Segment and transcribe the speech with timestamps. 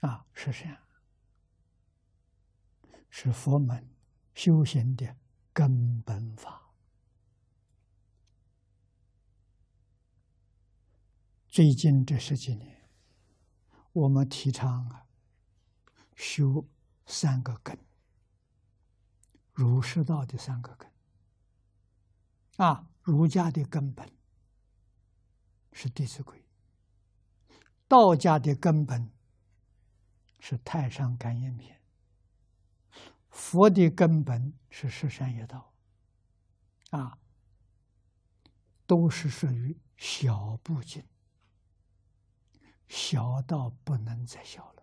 [0.00, 0.78] 啊，是这样，
[3.10, 3.88] 是佛门
[4.34, 5.16] 修行的
[5.52, 6.72] 根本法。
[11.48, 12.88] 最近这十几年，
[13.92, 15.06] 我们提倡啊，
[16.14, 16.66] 修
[17.06, 17.76] 三个根，
[19.52, 20.90] 儒释道的三个根。
[22.56, 24.08] 啊，儒家的根本
[25.72, 26.38] 是《弟子规》，
[27.88, 29.10] 道家的根本
[30.50, 31.80] 是《太上感应篇》，
[33.28, 35.72] 佛的根本是《十善业道》。
[36.98, 37.16] 啊，
[38.84, 41.06] 都是属于小部经。
[42.88, 44.82] 小到不能再小了，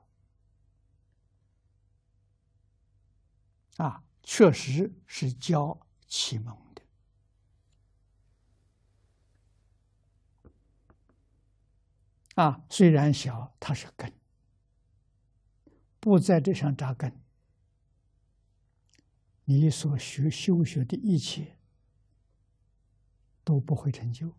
[3.86, 5.78] 啊，确实是教
[6.08, 6.82] 启蒙的，
[12.36, 14.10] 啊，虽然小，它是根，
[16.08, 17.12] 不在这上扎根，
[19.44, 21.58] 你所学修学的一切
[23.44, 24.32] 都不会成就，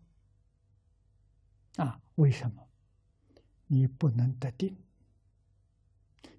[1.75, 2.67] 啊，为什么？
[3.67, 4.77] 你不能得定，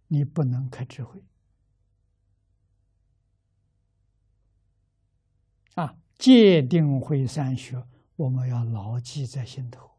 [0.08, 1.22] 你不能开智慧
[5.76, 5.96] 啊！
[6.18, 9.92] 戒定慧三学，我们要牢记在心头。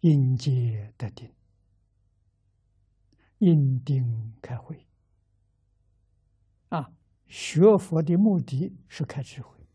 [0.00, 1.30] 应戒得定，
[3.44, 4.86] 因定开会
[6.70, 6.90] 啊！
[7.26, 9.66] 学佛的目的是开智慧。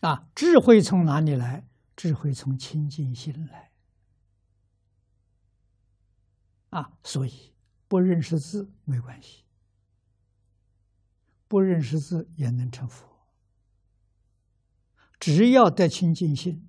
[0.00, 1.66] 啊，智慧从哪里来？
[1.96, 3.72] 智慧从清净心来。
[6.68, 7.54] 啊，所以
[7.88, 9.44] 不认识字没关系，
[11.48, 13.08] 不认识字也能成佛。
[15.18, 16.68] 只要得清净心，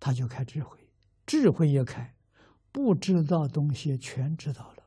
[0.00, 0.88] 他就开智慧，
[1.26, 2.16] 智慧也开，
[2.72, 4.82] 不知道东西全知道了。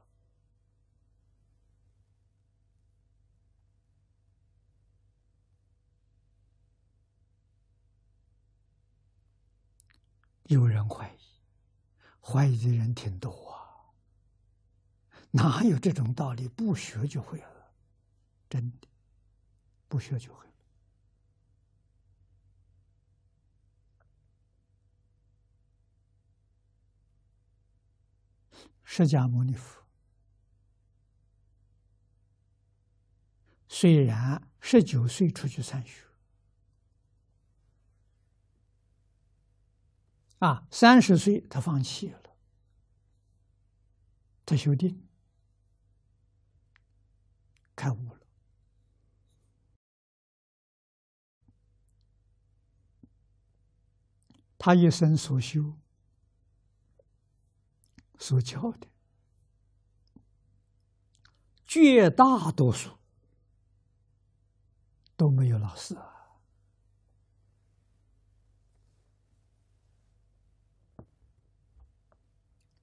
[10.48, 11.20] 有人怀疑，
[12.20, 13.96] 怀疑的人挺多啊！
[15.32, 16.48] 哪有这种道理？
[16.50, 17.72] 不学就会了，
[18.50, 18.88] 真的，
[19.88, 20.54] 不学就会了。
[28.96, 29.84] 释迦牟尼佛
[33.68, 36.06] 虽然十九岁出去参学。
[40.38, 42.36] 啊，三十岁他放弃了，
[44.46, 45.08] 他修定，
[47.76, 48.20] 开悟了。
[54.60, 55.80] 他一生所修、
[58.24, 58.88] 所教的，
[61.68, 62.98] 绝大多数
[65.18, 66.40] 都没有老师啊。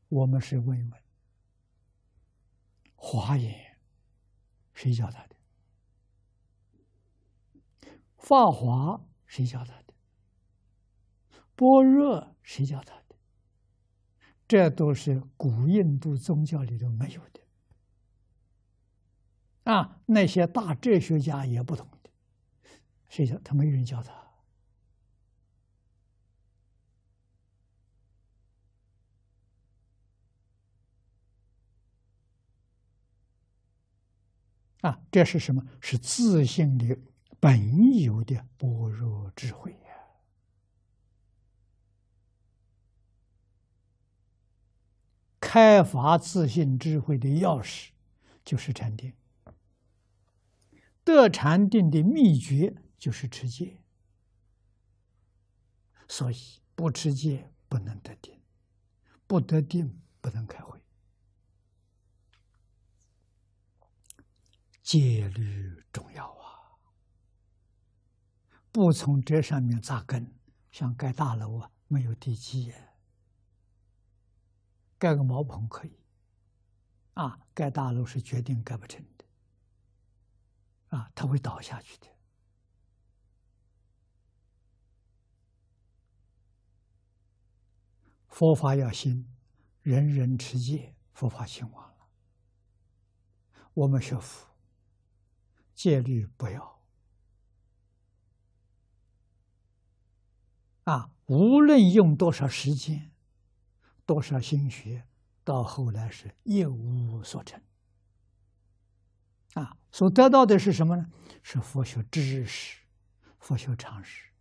[0.09, 1.03] 我们是问一问，
[2.95, 3.79] 华严
[4.75, 5.37] 谁教他的？
[8.19, 9.95] 法华谁教他的？
[11.57, 13.00] 般若谁教他？
[14.51, 17.41] 这都是古印度宗教里头没有的。
[19.73, 22.11] 啊，那些大哲学家也不懂的，
[23.09, 23.39] 谁叫？
[23.45, 24.13] 他没人教他。
[34.81, 35.65] 啊，这是什么？
[35.81, 36.99] 是自信的
[37.39, 39.73] 本有的般若智慧
[45.53, 47.89] 开发自信智慧的钥匙
[48.45, 49.13] 就是禅定，
[51.03, 53.83] 得禅定的秘诀就是持戒。
[56.07, 58.41] 所以不持戒不能得定，
[59.27, 60.79] 不得定不能开会。
[64.85, 66.79] 戒律重要啊！
[68.71, 70.33] 不从这上面扎根，
[70.71, 72.73] 像盖大楼啊，没有地基，
[75.01, 75.99] 盖个茅棚可以，
[77.15, 79.25] 啊，盖大楼是决定盖不成的，
[80.97, 82.07] 啊，它会倒下去的。
[88.29, 89.27] 佛法要兴，
[89.81, 92.07] 人人持戒，佛法兴亡了。
[93.73, 94.51] 我们学佛。
[95.75, 96.83] 戒律不要
[100.85, 103.10] 啊，无论用多少时间、
[104.11, 105.07] 多少心血，
[105.45, 107.63] 到后来是一无所成。
[109.55, 111.09] 啊，所得到的是什么呢？
[111.45, 112.81] 是佛学知识、
[113.39, 114.33] 佛学常识。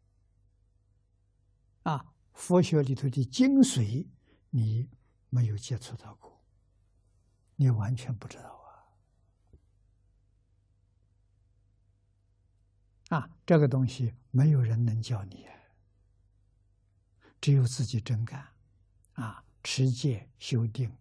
[1.84, 4.08] 啊，佛学里头的精髓，
[4.50, 4.90] 你
[5.30, 6.44] 没有接触到过，
[7.56, 8.50] 你完全不知道
[13.10, 13.20] 啊！
[13.20, 15.48] 啊，这个东西没有人能教你，
[17.40, 18.48] 只有自己真干，
[19.14, 20.92] 啊，持戒修定，